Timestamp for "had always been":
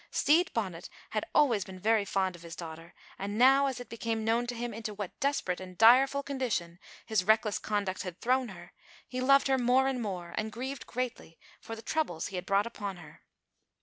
1.11-1.77